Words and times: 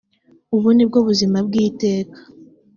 ubu 0.55 0.69
ni 0.75 0.83
bwo 0.87 0.99
buzima 1.07 1.37
bw 1.47 1.53
iteka 1.65 2.19